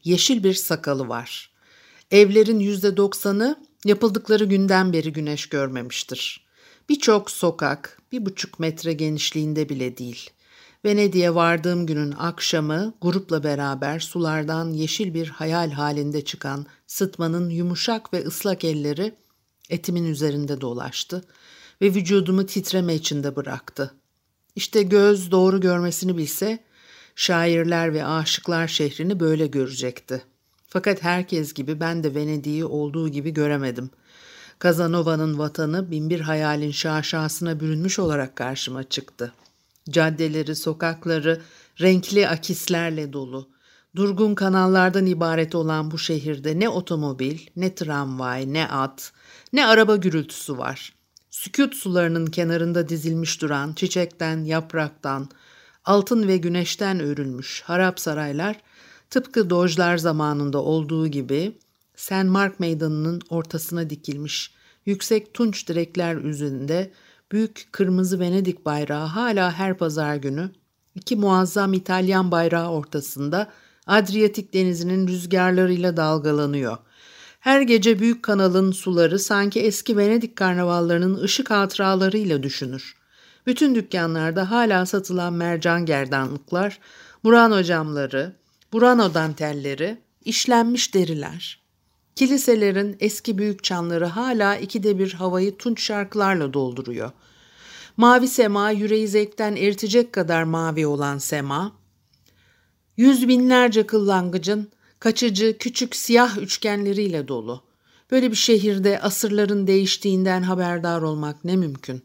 yeşil 0.04 0.44
bir 0.44 0.54
sakalı 0.54 1.08
var. 1.08 1.52
Evlerin 2.12 2.60
yüzde 2.60 2.98
doksanı 2.98 3.64
yapıldıkları 3.86 4.46
günden 4.46 4.94
beri 4.94 5.14
güneş 5.14 5.50
görmemiştir. 5.50 6.47
Birçok 6.90 7.32
sokak 7.32 8.02
bir 8.12 8.26
buçuk 8.26 8.60
metre 8.60 8.94
genişliğinde 8.94 9.70
bile 9.70 9.98
değil. 9.98 10.30
Venedik'e 10.86 11.36
vardığım 11.36 11.86
günün 11.86 12.12
akşamı 12.12 12.94
grupla 13.02 13.44
beraber 13.44 14.00
sulardan 14.00 14.70
yeşil 14.70 15.14
bir 15.14 15.28
hayal 15.28 15.72
halinde 15.72 16.26
çıkan 16.26 16.66
sıtmanın 16.88 17.50
yumuşak 17.50 18.14
ve 18.14 18.26
ıslak 18.26 18.64
elleri 18.64 19.16
etimin 19.70 20.06
üzerinde 20.06 20.62
dolaştı 20.62 21.26
ve 21.82 21.86
vücudumu 21.86 22.46
titreme 22.46 22.96
içinde 22.96 23.36
bıraktı. 23.36 23.94
İşte 24.56 24.84
göz 24.84 25.32
doğru 25.32 25.62
görmesini 25.62 26.18
bilse 26.18 26.60
şairler 27.16 27.94
ve 27.94 28.06
aşıklar 28.06 28.68
şehrini 28.68 29.20
böyle 29.20 29.48
görecekti. 29.48 30.24
Fakat 30.68 31.04
herkes 31.04 31.54
gibi 31.54 31.80
ben 31.80 32.04
de 32.04 32.16
Venedik'i 32.16 32.66
olduğu 32.66 33.10
gibi 33.10 33.34
göremedim. 33.34 33.90
Kazanova'nın 34.60 35.40
vatanı 35.40 35.92
binbir 35.92 36.20
hayalin 36.20 36.72
şaşasına 36.72 37.60
bürünmüş 37.60 38.00
olarak 38.00 38.36
karşıma 38.36 38.84
çıktı. 38.84 39.34
Caddeleri, 39.90 40.56
sokakları 40.56 41.42
renkli 41.82 42.28
akislerle 42.28 43.14
dolu. 43.14 43.50
Durgun 43.96 44.36
kanallardan 44.36 45.06
ibaret 45.06 45.56
olan 45.56 45.92
bu 45.92 45.98
şehirde 45.98 46.60
ne 46.60 46.70
otomobil, 46.70 47.40
ne 47.56 47.76
tramvay, 47.76 48.54
ne 48.54 48.68
at, 48.68 49.14
ne 49.54 49.66
araba 49.66 49.96
gürültüsü 49.96 50.58
var. 50.58 50.94
Sükut 51.32 51.76
sularının 51.76 52.26
kenarında 52.26 52.90
dizilmiş 52.90 53.42
duran 53.42 53.74
çiçekten, 53.74 54.44
yapraktan, 54.44 55.30
altın 55.86 56.28
ve 56.28 56.38
güneşten 56.38 57.00
örülmüş 57.00 57.62
harap 57.66 58.00
saraylar 58.00 58.62
tıpkı 59.10 59.50
Dojlar 59.50 59.98
zamanında 59.98 60.64
olduğu 60.64 61.08
gibi 61.08 61.58
St. 61.98 62.24
Mark 62.24 62.60
Meydanı'nın 62.60 63.22
ortasına 63.30 63.90
dikilmiş 63.90 64.54
yüksek 64.86 65.34
tunç 65.34 65.68
direkler 65.70 66.16
üzerinde 66.16 66.92
büyük 67.32 67.68
kırmızı 67.72 68.20
Venedik 68.20 68.66
bayrağı 68.66 69.06
hala 69.06 69.52
her 69.52 69.78
pazar 69.78 70.16
günü 70.16 70.52
iki 70.96 71.16
muazzam 71.16 71.74
İtalyan 71.74 72.32
bayrağı 72.32 72.70
ortasında 72.70 73.52
Adriyatik 73.88 74.54
denizinin 74.54 75.08
rüzgarlarıyla 75.08 75.98
dalgalanıyor. 75.98 76.78
Her 77.40 77.62
gece 77.62 78.00
büyük 78.00 78.24
kanalın 78.24 78.72
suları 78.72 79.20
sanki 79.20 79.60
eski 79.60 79.98
Venedik 79.98 80.36
karnavallarının 80.36 81.22
ışık 81.22 81.50
hatıralarıyla 81.50 82.44
düşünür. 82.44 82.96
Bütün 83.46 83.76
dükkanlarda 83.76 84.52
hala 84.52 84.86
satılan 84.86 85.34
mercan 85.34 85.86
gerdanlıklar, 85.86 86.80
Murano 87.24 87.64
camları, 87.64 88.36
Burano 88.74 89.14
dantelleri, 89.14 89.98
işlenmiş 90.26 90.94
deriler. 90.94 91.67
Kiliselerin 92.18 92.98
eski 93.00 93.38
büyük 93.38 93.64
çanları 93.64 94.06
hala 94.06 94.56
ikide 94.56 95.00
bir 95.00 95.14
havayı 95.14 95.58
tunç 95.58 95.82
şarkılarla 95.84 96.54
dolduruyor. 96.54 97.12
Mavi 97.98 98.28
sema 98.28 98.72
yüreği 98.72 99.08
zevkten 99.08 99.56
eritecek 99.56 100.14
kadar 100.14 100.44
mavi 100.44 100.88
olan 100.88 101.18
sema, 101.18 101.72
yüz 102.98 103.28
binlerce 103.28 103.88
kıllangıcın 103.88 104.72
kaçıcı 105.00 105.58
küçük 105.58 105.96
siyah 105.96 106.38
üçgenleriyle 106.38 107.28
dolu. 107.28 107.64
Böyle 108.12 108.32
bir 108.32 108.36
şehirde 108.36 109.00
asırların 109.00 109.68
değiştiğinden 109.68 110.42
haberdar 110.42 111.02
olmak 111.02 111.46
ne 111.46 111.56
mümkün. 111.56 112.04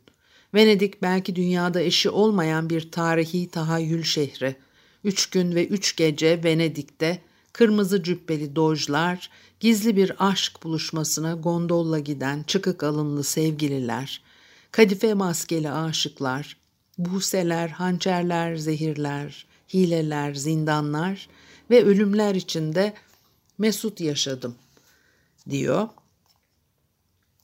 Venedik 0.55 1.03
belki 1.03 1.37
dünyada 1.37 1.81
eşi 1.81 2.11
olmayan 2.11 2.71
bir 2.71 2.91
tarihi 2.91 3.51
tahayyül 3.51 4.03
şehri. 4.03 4.57
Üç 5.05 5.27
gün 5.31 5.55
ve 5.55 5.67
üç 5.67 5.97
gece 5.97 6.45
Venedik'te 6.45 7.23
kırmızı 7.53 8.03
cübbeli 8.03 8.57
dojlar, 8.57 9.31
gizli 9.61 9.97
bir 9.97 10.13
aşk 10.19 10.63
buluşmasına 10.63 11.33
gondolla 11.33 11.99
giden 11.99 12.43
çıkık 12.43 12.83
alınlı 12.83 13.25
sevgililer, 13.25 14.23
kadife 14.71 15.15
maskeli 15.15 15.71
aşıklar, 15.71 16.57
buseler, 16.99 17.69
hançerler, 17.69 18.57
zehirler, 18.57 19.47
hileler, 19.75 20.35
zindanlar 20.35 21.29
ve 21.71 21.85
ölümler 21.85 22.35
içinde 22.35 22.95
mesut 23.59 24.01
yaşadım 24.01 24.55
diyor. 25.51 25.89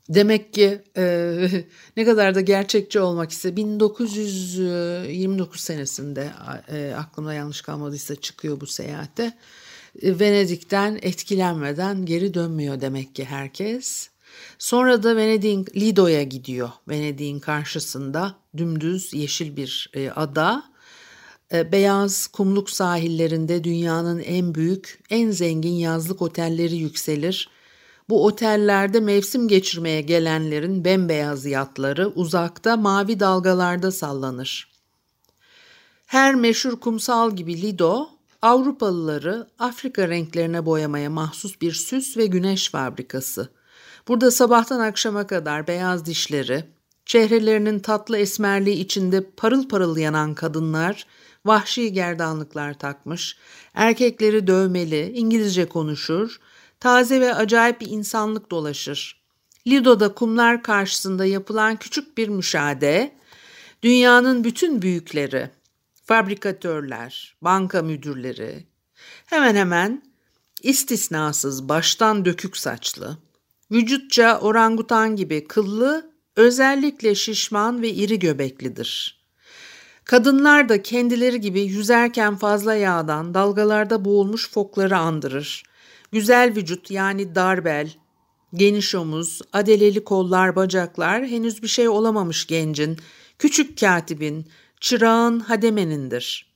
Demek 0.09 0.55
ki 0.55 0.83
e, 0.97 1.65
ne 1.97 2.05
kadar 2.05 2.35
da 2.35 2.41
gerçekçi 2.41 3.01
olmak 3.01 3.31
ise 3.31 3.57
1929 3.57 5.61
senesinde 5.61 6.31
e, 6.69 6.95
aklımda 6.99 7.35
yanlış 7.35 7.63
kalmadıysa 7.63 8.17
çıkıyor 8.17 8.61
bu 8.61 8.67
seyahate. 8.67 9.33
Venedik'ten 10.03 10.99
etkilenmeden 11.03 12.07
geri 12.07 12.35
dönmüyor 12.35 12.81
demek 12.81 13.15
ki 13.15 13.25
herkes. 13.25 14.11
Sonra 14.59 15.03
da 15.03 15.17
Venedik'in 15.17 15.67
Lido'ya 15.77 16.23
gidiyor. 16.23 16.71
Venedik'in 16.89 17.39
karşısında 17.39 18.35
dümdüz 18.57 19.15
yeşil 19.15 19.57
bir 19.57 19.91
e, 19.95 20.11
ada. 20.11 20.65
E, 21.53 21.73
beyaz 21.73 22.27
kumluk 22.27 22.71
sahillerinde 22.71 23.65
dünyanın 23.65 24.19
en 24.19 24.55
büyük, 24.55 25.01
en 25.11 25.31
zengin 25.31 25.75
yazlık 25.75 26.23
otelleri 26.23 26.77
yükselir. 26.77 27.49
Bu 28.09 28.27
otellerde 28.27 29.01
mevsim 29.01 29.49
geçirmeye 29.49 30.01
gelenlerin 30.01 30.85
bembeyaz 30.85 31.47
yatları 31.47 32.09
uzakta 32.09 32.77
mavi 32.77 33.21
dalgalarda 33.21 33.93
sallanır. 33.93 34.69
Her 36.07 36.35
meşhur 36.35 36.81
kumsal 36.81 37.37
gibi 37.37 37.63
Lido, 37.63 38.18
Avrupalıları 38.43 39.47
Afrika 39.59 40.09
renklerine 40.09 40.67
boyamaya 40.67 41.11
mahsus 41.11 41.61
bir 41.61 41.73
süs 41.73 42.17
ve 42.17 42.27
güneş 42.27 42.71
fabrikası. 42.71 43.49
Burada 44.09 44.31
sabahtan 44.31 44.81
akşama 44.81 45.27
kadar 45.27 45.67
beyaz 45.67 46.07
dişleri, 46.07 46.65
çehrelerinin 47.07 47.79
tatlı 47.79 48.19
esmerliği 48.19 48.77
içinde 48.77 49.31
parıl 49.31 49.69
parıl 49.69 49.97
yanan 49.97 50.35
kadınlar, 50.35 51.07
vahşi 51.47 51.93
gerdanlıklar 51.93 52.79
takmış, 52.79 53.37
erkekleri 53.75 54.47
dövmeli, 54.47 55.13
İngilizce 55.15 55.69
konuşur, 55.69 56.41
taze 56.81 57.21
ve 57.21 57.35
acayip 57.35 57.81
bir 57.81 57.91
insanlık 57.91 58.51
dolaşır. 58.51 59.23
Lido'da 59.67 60.15
kumlar 60.15 60.63
karşısında 60.63 61.25
yapılan 61.25 61.77
küçük 61.77 62.19
bir 62.19 62.29
müşahede, 62.29 63.15
dünyanın 63.83 64.45
bütün 64.45 64.83
büyükleri, 64.83 65.51
fabrikatörler, 66.09 67.37
banka 67.43 67.83
müdürleri, 67.83 68.67
hemen 69.27 69.57
hemen 69.57 70.03
istisnasız 70.63 71.69
baştan 71.69 72.25
dökük 72.25 72.57
saçlı, 72.57 73.19
vücutça 73.71 74.41
orangutan 74.41 75.17
gibi 75.17 75.45
kıllı, 75.49 76.11
özellikle 76.37 77.15
şişman 77.15 77.83
ve 77.83 77.89
iri 77.89 78.19
göbeklidir. 78.19 79.19
Kadınlar 80.05 80.69
da 80.69 80.83
kendileri 80.83 81.41
gibi 81.41 81.61
yüzerken 81.61 82.37
fazla 82.37 82.75
yağdan 82.75 83.35
dalgalarda 83.35 84.05
boğulmuş 84.05 84.51
fokları 84.51 84.97
andırır. 84.97 85.63
Güzel 86.13 86.53
vücut 86.57 86.91
yani 86.91 87.35
darbel, 87.35 87.93
geniş 88.55 88.95
omuz, 88.95 89.41
adeleli 89.53 90.05
kollar, 90.05 90.57
bacaklar 90.57 91.27
henüz 91.27 91.63
bir 91.63 91.69
şey 91.69 91.89
olamamış 91.89 92.47
gencin, 92.47 92.99
küçük 93.39 93.81
katibin, 93.81 94.47
çırağın 94.81 95.41
hademenindir. 95.41 96.53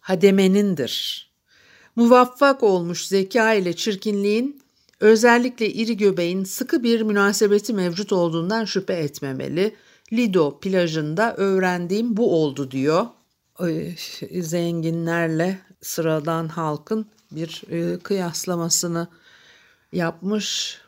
Hademenindir. 0.00 1.24
Muvaffak 1.96 2.62
olmuş 2.62 3.06
zeka 3.06 3.54
ile 3.54 3.76
çirkinliğin, 3.76 4.62
özellikle 5.00 5.72
iri 5.72 5.96
göbeğin 5.96 6.44
sıkı 6.44 6.82
bir 6.82 7.00
münasebeti 7.00 7.72
mevcut 7.72 8.12
olduğundan 8.12 8.64
şüphe 8.64 8.92
etmemeli. 8.92 9.76
Lido 10.12 10.60
plajında 10.60 11.36
öğrendiğim 11.36 12.16
bu 12.16 12.42
oldu 12.42 12.70
diyor. 12.70 13.06
Zenginlerle 14.40 15.58
sıradan 15.80 16.48
halkın 16.48 17.06
bir 17.30 17.62
e, 17.70 17.98
kıyaslamasını 17.98 19.08
yapmış. 19.92 20.78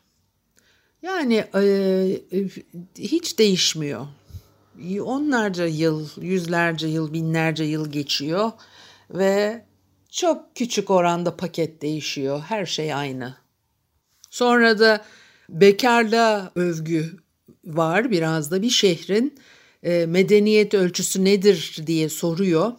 Yani 1.01 1.45
e, 1.53 1.61
e, 2.31 2.49
hiç 2.97 3.39
değişmiyor 3.39 4.07
onlarca 5.01 5.65
yıl, 5.65 6.09
yüzlerce 6.21 6.87
yıl, 6.87 7.13
binlerce 7.13 7.63
yıl 7.63 7.91
geçiyor 7.91 8.51
ve 9.09 9.65
çok 10.11 10.55
küçük 10.55 10.89
oranda 10.89 11.37
paket 11.37 11.81
değişiyor. 11.81 12.41
Her 12.47 12.65
şey 12.65 12.93
aynı. 12.93 13.37
Sonra 14.29 14.79
da 14.79 15.05
bekarlığa 15.49 16.51
övgü 16.55 17.17
var 17.65 18.11
biraz 18.11 18.51
da 18.51 18.61
bir 18.61 18.69
şehrin 18.69 19.39
e, 19.83 20.05
medeniyet 20.05 20.73
ölçüsü 20.73 21.25
nedir 21.25 21.77
diye 21.87 22.09
soruyor. 22.09 22.71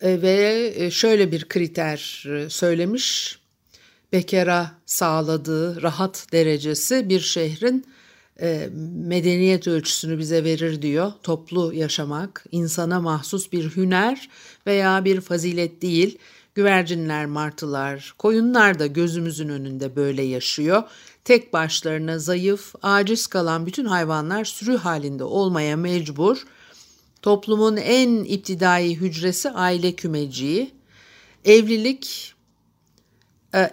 E, 0.00 0.22
ve 0.22 0.72
e, 0.76 0.90
şöyle 0.90 1.32
bir 1.32 1.48
kriter 1.48 2.24
söylemiş. 2.48 3.38
Bekara 4.12 4.70
sağladığı 4.86 5.82
rahat 5.82 6.26
derecesi 6.32 7.08
bir 7.08 7.20
şehrin 7.20 7.86
e, 8.40 8.68
medeniyet 8.94 9.68
ölçüsünü 9.68 10.18
bize 10.18 10.44
verir 10.44 10.82
diyor. 10.82 11.12
Toplu 11.22 11.74
yaşamak, 11.74 12.44
insana 12.52 13.00
mahsus 13.00 13.52
bir 13.52 13.76
hüner 13.76 14.28
veya 14.66 15.04
bir 15.04 15.20
fazilet 15.20 15.82
değil. 15.82 16.18
Güvercinler, 16.54 17.26
martılar, 17.26 18.14
koyunlar 18.18 18.78
da 18.78 18.86
gözümüzün 18.86 19.48
önünde 19.48 19.96
böyle 19.96 20.22
yaşıyor. 20.22 20.82
Tek 21.24 21.52
başlarına 21.52 22.18
zayıf, 22.18 22.74
aciz 22.82 23.26
kalan 23.26 23.66
bütün 23.66 23.84
hayvanlar 23.84 24.44
sürü 24.44 24.76
halinde 24.76 25.24
olmaya 25.24 25.76
mecbur. 25.76 26.44
Toplumun 27.22 27.76
en 27.76 28.24
iptidai 28.24 28.96
hücresi 28.96 29.50
aile 29.50 29.92
kümeciği. 29.92 30.70
Evlilik 31.44 32.33
e, 33.54 33.70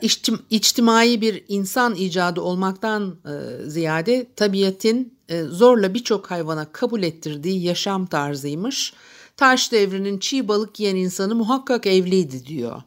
içtimai 0.50 1.22
bir 1.22 1.44
insan 1.48 1.96
icadı 1.96 2.42
olmaktan 2.42 3.16
e, 3.26 3.70
ziyade 3.70 4.28
tabiatın 4.36 5.14
e, 5.30 5.42
zorla 5.44 5.94
birçok 5.94 6.32
hayvana 6.32 6.72
kabul 6.72 7.04
ettirdiği 7.04 7.64
yaşam 7.64 8.06
tarzıymış. 8.06 8.94
Taş 9.38 9.72
devrinin 9.72 10.20
çiğ 10.20 10.48
balık 10.48 10.80
yiyen 10.80 10.96
insanı 10.96 11.36
muhakkak 11.36 11.88
evliydi 11.88 12.46
diyor. 12.46 12.82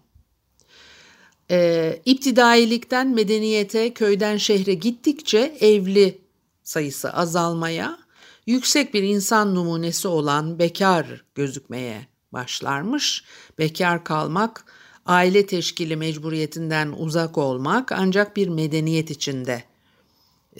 E, 1.50 2.00
iptidailikten 2.04 3.08
medeniyete, 3.08 3.94
köyden 3.94 4.36
şehre 4.36 4.74
gittikçe 4.74 5.56
evli 5.60 6.18
sayısı 6.62 7.12
azalmaya, 7.12 7.98
yüksek 8.46 8.94
bir 8.94 9.02
insan 9.02 9.54
numunesi 9.54 10.08
olan 10.08 10.58
bekar 10.58 11.24
gözükmeye 11.34 12.06
başlarmış. 12.32 13.24
Bekar 13.58 14.04
kalmak 14.04 14.64
aile 15.06 15.46
teşkili 15.46 15.96
mecburiyetinden 15.96 16.94
uzak 16.98 17.38
olmak 17.38 17.92
ancak 17.92 18.36
bir 18.36 18.48
medeniyet 18.48 19.10
içinde 19.10 19.64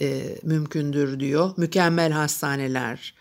e, 0.01 0.37
mümkündür 0.43 1.19
diyor. 1.19 1.51
Mükemmel 1.57 2.11
hastaneler, 2.11 3.13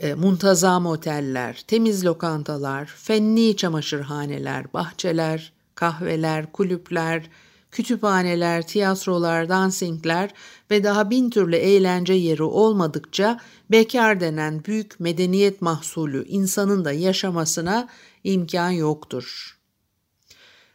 e, 0.00 0.14
muntazam 0.14 0.86
oteller, 0.86 1.64
temiz 1.66 2.04
lokantalar, 2.04 2.86
fenni 2.86 3.56
çamaşırhaneler, 3.56 4.72
bahçeler, 4.72 5.52
kahveler, 5.74 6.52
kulüpler, 6.52 7.30
kütüphaneler, 7.70 8.66
tiyatrolar, 8.66 9.48
dansingler 9.48 10.30
ve 10.70 10.84
daha 10.84 11.10
bin 11.10 11.30
türlü 11.30 11.56
eğlence 11.56 12.12
yeri 12.12 12.42
olmadıkça 12.42 13.40
bekar 13.70 14.20
denen 14.20 14.64
büyük 14.64 15.00
medeniyet 15.00 15.62
mahsulü 15.62 16.24
insanın 16.24 16.84
da 16.84 16.92
yaşamasına 16.92 17.88
imkan 18.24 18.70
yoktur 18.70 19.53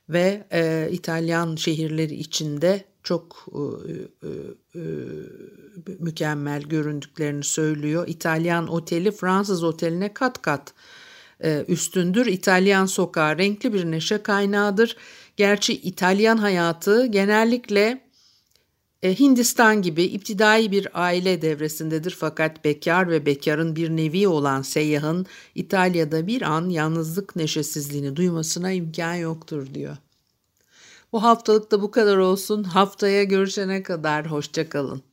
ve 0.09 0.47
e, 0.51 0.89
İtalyan 0.91 1.55
şehirleri 1.55 2.15
içinde 2.15 2.83
çok 3.03 3.45
e, 3.53 3.61
e, 4.27 4.31
e, 4.75 4.83
mükemmel 5.99 6.61
göründüklerini 6.61 7.43
söylüyor. 7.43 8.07
İtalyan 8.07 8.67
oteli 8.67 9.11
Fransız 9.11 9.63
oteline 9.63 10.13
kat 10.13 10.41
kat 10.41 10.73
e, 11.43 11.65
üstündür. 11.67 12.25
İtalyan 12.25 12.85
sokağı 12.85 13.37
renkli 13.37 13.73
bir 13.73 13.85
neşe 13.85 14.23
kaynağıdır. 14.23 14.97
Gerçi 15.37 15.73
İtalyan 15.73 16.37
hayatı 16.37 17.05
genellikle 17.05 17.81
e, 17.85 18.08
Hindistan 19.03 19.81
gibi 19.81 20.03
iptidai 20.03 20.71
bir 20.71 20.87
aile 20.93 21.41
devresindedir 21.41 22.15
fakat 22.19 22.65
bekar 22.65 23.09
ve 23.09 23.25
bekarın 23.25 23.75
bir 23.75 23.89
nevi 23.89 24.27
olan 24.27 24.61
seyyahın 24.61 25.25
İtalya'da 25.55 26.27
bir 26.27 26.41
an 26.41 26.69
yalnızlık 26.69 27.35
neşesizliğini 27.35 28.15
duymasına 28.15 28.71
imkan 28.71 29.15
yoktur 29.15 29.73
diyor. 29.73 29.97
Bu 31.11 31.23
haftalık 31.23 31.71
da 31.71 31.81
bu 31.81 31.91
kadar 31.91 32.17
olsun. 32.17 32.63
Haftaya 32.63 33.23
görüşene 33.23 33.83
kadar 33.83 34.31
hoşçakalın. 34.31 35.08